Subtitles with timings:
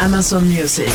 [0.00, 0.86] Amazon Music.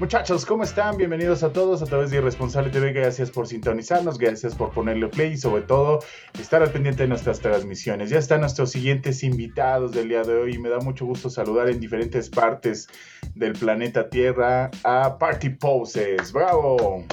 [0.00, 0.96] Muchachos, ¿cómo están?
[0.96, 2.92] Bienvenidos a todos a través de Irresponsable TV.
[2.92, 6.00] Gracias por sintonizarnos, gracias por ponerle play y sobre todo
[6.40, 8.10] estar al pendiente de nuestras transmisiones.
[8.10, 11.68] Ya están nuestros siguientes invitados del día de hoy y me da mucho gusto saludar
[11.68, 12.88] en diferentes partes
[13.36, 16.32] del planeta Tierra a Party Poses.
[16.32, 17.04] ¡Bravo!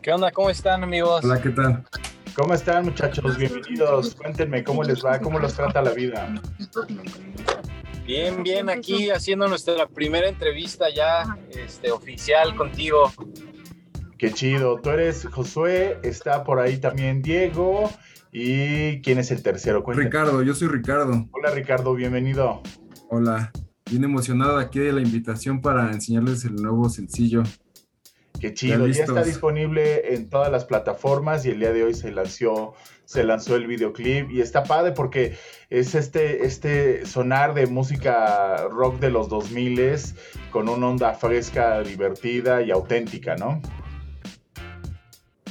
[0.00, 0.32] ¿Qué onda?
[0.32, 1.24] ¿Cómo están, amigos?
[1.24, 1.84] Hola, ¿qué tal?
[2.34, 3.36] ¿Cómo están muchachos?
[3.36, 4.14] Bienvenidos.
[4.14, 6.32] Cuéntenme cómo les va, cómo los trata la vida.
[8.06, 13.12] Bien, bien, aquí haciendo nuestra primera entrevista ya este, oficial contigo.
[14.16, 14.80] Qué chido.
[14.80, 17.90] Tú eres Josué, está por ahí también Diego.
[18.32, 19.84] ¿Y quién es el tercero?
[19.84, 20.08] Cuéntenme.
[20.08, 21.28] Ricardo, yo soy Ricardo.
[21.32, 22.62] Hola Ricardo, bienvenido.
[23.10, 23.52] Hola.
[23.90, 27.42] Bien emocionado aquí de la invitación para enseñarles el nuevo sencillo.
[28.42, 31.94] Qué chido, Ya ya, está disponible en todas las plataformas y el día de hoy
[31.94, 35.38] se lanzó, se lanzó el videoclip y está padre porque
[35.70, 39.96] es este, este sonar de música rock de los 2000
[40.50, 43.62] con una onda fresca, divertida y auténtica, ¿no?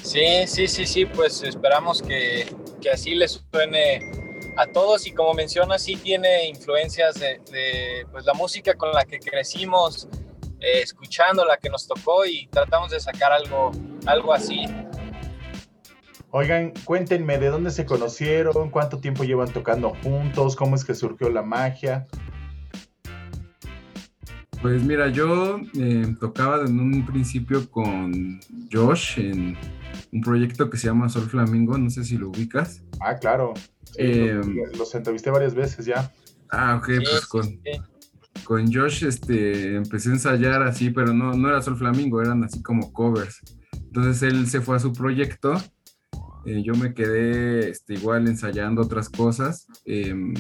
[0.04, 2.46] Sí, sí, sí, sí, pues esperamos que,
[2.82, 4.02] que así les suene
[4.58, 9.06] a todos y como mencionas, sí tiene influencias de, de, pues, la música con la
[9.06, 10.10] que crecimos,
[10.62, 13.72] eh, escuchando la que nos tocó y tratamos de sacar algo,
[14.06, 14.66] algo así.
[16.30, 21.30] Oigan, cuéntenme de dónde se conocieron, cuánto tiempo llevan tocando juntos, cómo es que surgió
[21.30, 22.08] la magia.
[24.62, 28.40] Pues mira, yo eh, tocaba en un principio con
[28.72, 29.58] Josh en
[30.14, 32.84] un proyecto que se llama Sol Flamingo, no sé si lo ubicas.
[33.00, 33.54] Ah, claro.
[33.84, 36.14] Sí, Eh, los, los entrevisté varias veces ya.
[36.50, 37.60] Ah, ok, Sí, pues sí, con, sí.
[38.52, 42.62] Con Josh este, empecé a ensayar así, pero no, no era Sol Flamingo, eran así
[42.62, 43.40] como covers.
[43.72, 45.54] Entonces él se fue a su proyecto,
[46.46, 49.68] eh, yo me quedé este, igual ensayando otras cosas.
[49.86, 50.34] em,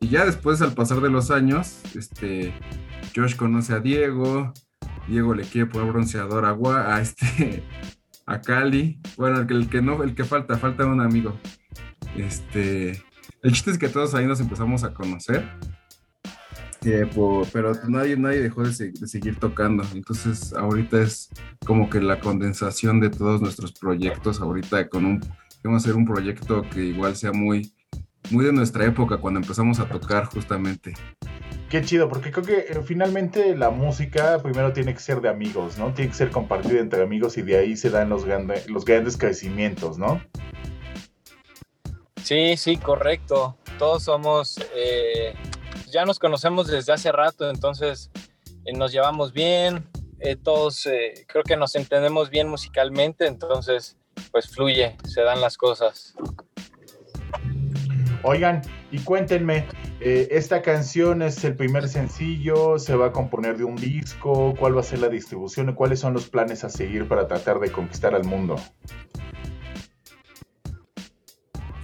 [0.00, 2.54] y ya después, al pasar de los años, este,
[3.14, 4.54] Josh conoce a Diego,
[5.06, 6.56] Diego le quiere poner bronceador a,
[6.94, 7.62] a, este,
[8.24, 9.00] a Cali.
[9.18, 11.38] Bueno, el que, el que no, el que falta, falta un amigo.
[12.16, 12.92] Este,
[13.42, 15.46] el chiste es que todos ahí nos empezamos a conocer.
[17.14, 19.84] Po- pero nadie, nadie dejó de, se- de seguir tocando.
[19.94, 21.28] Entonces, ahorita es
[21.66, 24.40] como que la condensación de todos nuestros proyectos.
[24.40, 25.20] Ahorita con un,
[25.62, 27.74] queremos hacer un proyecto que igual sea muy,
[28.30, 30.94] muy de nuestra época, cuando empezamos a tocar justamente.
[31.68, 35.78] Qué chido, porque creo que eh, finalmente la música primero tiene que ser de amigos,
[35.78, 35.92] ¿no?
[35.92, 39.16] Tiene que ser compartida entre amigos y de ahí se dan los, grande- los grandes
[39.16, 40.20] crecimientos, ¿no?
[42.22, 43.56] Sí, sí, correcto.
[43.78, 45.34] Todos somos, eh,
[45.90, 48.10] ya nos conocemos desde hace rato, entonces
[48.64, 53.96] eh, nos llevamos bien, eh, todos eh, creo que nos entendemos bien musicalmente, entonces
[54.32, 56.14] pues fluye, se dan las cosas.
[58.22, 59.66] Oigan, y cuéntenme,
[60.00, 64.80] esta canción es el primer sencillo, se va a componer de un disco, cuál va
[64.80, 68.14] a ser la distribución y cuáles son los planes a seguir para tratar de conquistar
[68.14, 68.56] al mundo.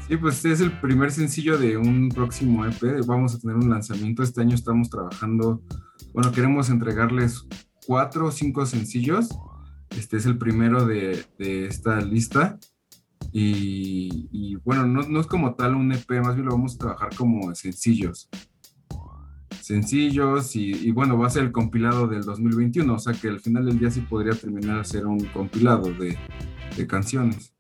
[0.09, 3.05] Sí, pues es el primer sencillo de un próximo EP.
[3.07, 4.23] Vamos a tener un lanzamiento.
[4.23, 5.65] Este año estamos trabajando,
[6.15, 7.45] bueno, queremos entregarles
[7.87, 9.29] cuatro o cinco sencillos.
[9.91, 12.57] Este es el primero de, esta lista.
[13.33, 17.53] Y, bueno, no, es como tal un EP, más bien lo vamos a trabajar como
[17.57, 18.29] sencillos.
[19.61, 23.67] Sencillos y, bueno, va a ser el compilado del 2021, o sea que al final
[23.67, 27.56] del día sí podría terminar a ser un compilado de canciones.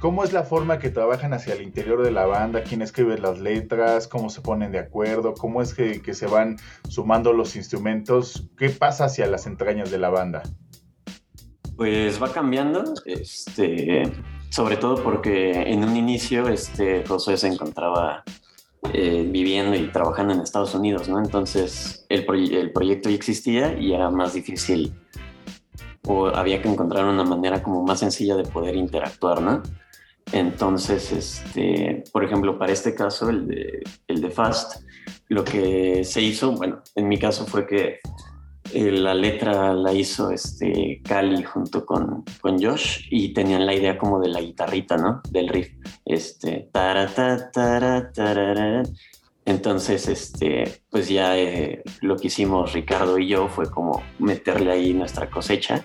[0.00, 2.62] ¿Cómo es la forma que trabajan hacia el interior de la banda?
[2.62, 4.08] ¿Quién escribe las letras?
[4.08, 5.34] ¿Cómo se ponen de acuerdo?
[5.34, 6.56] ¿Cómo es que, se van
[6.88, 8.48] sumando los instrumentos?
[8.56, 10.42] ¿Qué pasa hacia las entrañas de la banda?
[11.76, 12.94] Pues va cambiando.
[13.04, 14.10] Este,
[14.48, 18.24] sobre todo porque en un inicio este, José se encontraba
[18.94, 21.22] eh, viviendo y trabajando en Estados Unidos, ¿no?
[21.22, 22.24] Entonces el,
[22.54, 24.94] el proyecto ya existía y era más difícil
[26.06, 29.62] o había que encontrar una manera como más sencilla de poder interactuar, ¿no?
[30.32, 34.82] Entonces, este, por ejemplo, para este caso, el de, el de Fast,
[35.28, 37.98] lo que se hizo, bueno, en mi caso fue que
[38.72, 43.98] eh, la letra la hizo este Cali junto con, con Josh y tenían la idea
[43.98, 45.20] como de la guitarrita, ¿no?
[45.30, 45.70] Del riff.
[46.04, 47.08] Este, tara,
[49.44, 54.94] Entonces, este, pues ya eh, lo que hicimos Ricardo y yo fue como meterle ahí
[54.94, 55.84] nuestra cosecha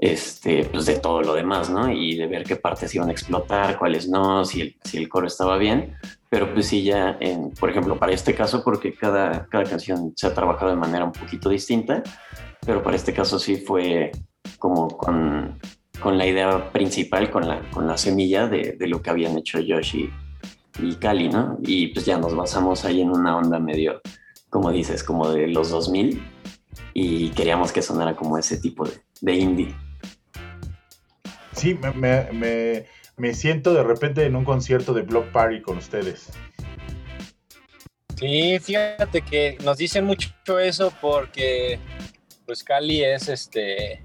[0.00, 1.90] este, pues de todo lo demás, ¿no?
[1.90, 5.26] Y de ver qué partes iban a explotar, cuáles no, si el, si el coro
[5.26, 5.94] estaba bien.
[6.30, 10.26] Pero pues sí, ya, en, por ejemplo, para este caso, porque cada, cada canción se
[10.26, 12.02] ha trabajado de manera un poquito distinta,
[12.64, 14.12] pero para este caso sí fue
[14.58, 15.58] como con,
[16.00, 19.58] con la idea principal, con la, con la semilla de, de lo que habían hecho
[19.66, 20.10] Josh y,
[20.80, 21.58] y Cali, ¿no?
[21.62, 24.00] Y pues ya nos basamos ahí en una onda medio,
[24.50, 26.22] como dices, como de los 2000
[26.94, 29.74] y queríamos que sonara como ese tipo de, de indie
[31.58, 32.84] sí, me,
[33.16, 36.30] me, siento de repente en un concierto de Block Party con ustedes.
[38.16, 41.78] Sí, fíjate que nos dicen mucho eso porque
[42.46, 44.02] pues Cali es este,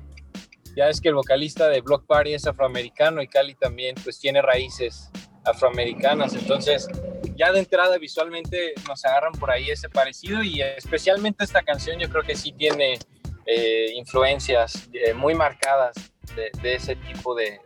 [0.76, 4.42] ya es que el vocalista de Block Party es afroamericano y Cali también pues tiene
[4.42, 5.10] raíces
[5.46, 6.88] afroamericanas, entonces
[7.36, 12.10] ya de entrada visualmente nos agarran por ahí ese parecido y especialmente esta canción yo
[12.10, 13.00] creo que sí tiene
[13.46, 17.60] eh, influencias eh, muy marcadas de, ese tipo de,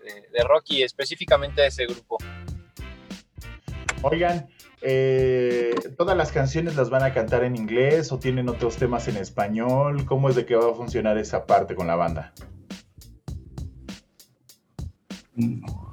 [0.47, 2.17] rock y específicamente de ese grupo.
[4.01, 4.47] Oigan,
[4.81, 9.17] eh, ¿todas las canciones las van a cantar en inglés o tienen otros temas en
[9.17, 10.05] español?
[10.05, 12.33] ¿Cómo es de que va a funcionar esa parte con la banda?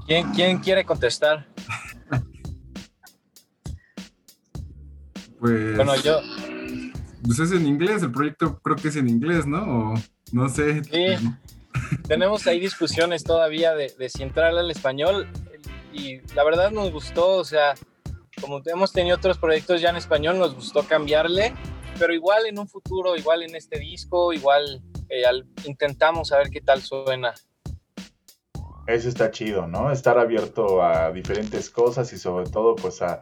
[0.07, 1.47] ¿Quién, quién quiere contestar?
[5.41, 5.77] pues...
[5.77, 6.21] Bueno, yo...
[7.25, 9.95] Pues es en inglés, el proyecto creo que es en inglés, ¿no?
[10.33, 10.85] no sé.
[10.85, 11.17] Sí,
[12.07, 15.29] tenemos ahí discusiones todavía de, de si entrar al español
[15.93, 17.75] y la verdad nos gustó, o sea,
[18.41, 21.55] como hemos tenido otros proyectos ya en español, nos gustó cambiarle,
[21.99, 25.23] pero igual en un futuro, igual en este disco, igual eh,
[25.65, 27.33] intentamos a ver qué tal suena.
[28.87, 29.91] Eso está chido, ¿no?
[29.91, 33.19] Estar abierto a diferentes cosas y sobre todo pues a,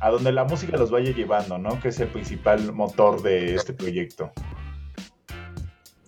[0.00, 1.80] a donde la música los vaya llevando, ¿no?
[1.80, 4.32] Que es el principal motor de este proyecto.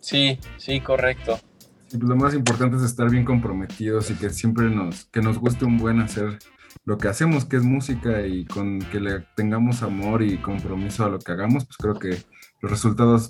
[0.00, 1.38] Sí, sí, correcto.
[1.90, 5.64] Pues lo más importante es estar bien comprometidos y que siempre nos, que nos guste
[5.64, 6.38] un buen hacer
[6.84, 11.08] lo que hacemos, que es música y con que le tengamos amor y compromiso a
[11.08, 12.22] lo que hagamos, pues creo que
[12.60, 13.28] los resultados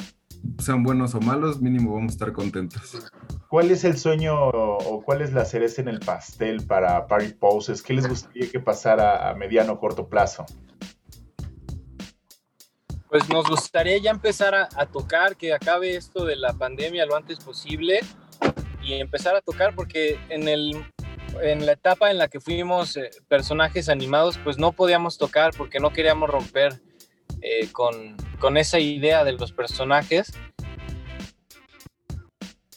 [0.59, 3.11] sean buenos o malos, mínimo vamos a estar contentos.
[3.49, 7.83] ¿Cuál es el sueño o cuál es la cereza en el pastel para Party Poses?
[7.83, 10.45] ¿Qué les gustaría que pasara a mediano o corto plazo?
[13.09, 17.17] Pues nos gustaría ya empezar a, a, tocar, que acabe esto de la pandemia lo
[17.17, 18.01] antes posible
[18.89, 20.73] y empezar a tocar porque en, el,
[21.43, 25.79] en la etapa en la que fuimos eh, personajes animados, pues no podíamos tocar porque
[25.79, 26.81] no queríamos romper
[27.43, 30.33] eh, con, con, esa idea de los personajes.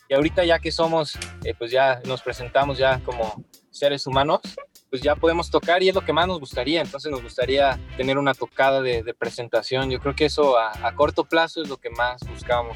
[0.10, 4.42] Y ahorita ya que somos, eh, pues ya nos presentamos ya como seres humanos,
[4.90, 6.82] pues ya podemos tocar y es lo que más nos gustaría.
[6.82, 9.90] Entonces nos gustaría tener una tocada de, presentación.
[9.90, 12.76] Yo creo que eso a, a corto plazo es lo que más buscamos.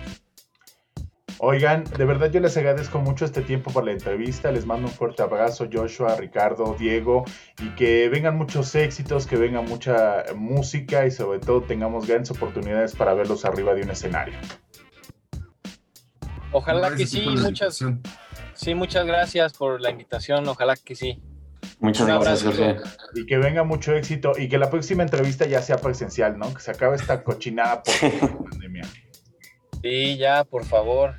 [1.40, 4.52] Oigan, de verdad yo les agradezco mucho este tiempo por la entrevista.
[4.52, 7.26] Les mando un fuerte abrazo, Joshua, Ricardo, Diego,
[7.62, 12.96] y que vengan muchos éxitos, que venga mucha música y sobre todo tengamos grandes oportunidades
[12.96, 14.36] para verlos arriba de un escenario.
[16.52, 17.84] Ojalá que sí, muchas,
[18.54, 21.22] sí, muchas gracias por la invitación, ojalá que sí.
[21.80, 22.78] Muchas gracias, Jorge.
[23.14, 26.54] Y que venga mucho éxito y que la próxima entrevista ya sea presencial, ¿no?
[26.54, 28.88] Que se acabe esta cochinada por la pandemia.
[29.82, 31.16] Sí, ya, por favor.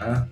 [0.00, 0.26] Ah.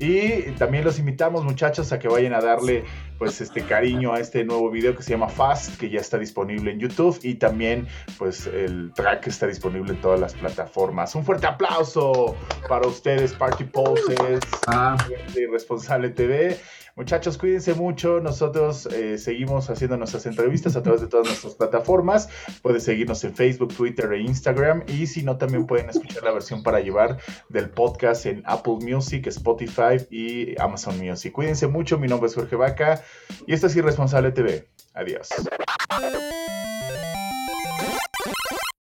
[0.00, 2.84] Y también los invitamos, muchachos, a que vayan a darle
[3.18, 6.70] pues este cariño a este nuevo video que se llama Fast, que ya está disponible
[6.70, 11.14] en YouTube y también pues el track está disponible en todas las plataformas.
[11.14, 12.34] Un fuerte aplauso
[12.66, 14.96] para ustedes, Party Poses, ah.
[15.34, 16.58] de Responsable TV.
[17.00, 18.20] Muchachos, cuídense mucho.
[18.20, 22.28] Nosotros eh, seguimos haciendo nuestras entrevistas a través de todas nuestras plataformas.
[22.60, 24.82] Pueden seguirnos en Facebook, Twitter e Instagram.
[24.86, 27.16] Y si no, también pueden escuchar la versión para llevar
[27.48, 31.32] del podcast en Apple Music, Spotify y Amazon Music.
[31.32, 31.98] Cuídense mucho.
[31.98, 33.02] Mi nombre es Jorge Vaca
[33.46, 34.68] y esto es Irresponsable TV.
[34.92, 35.30] Adiós.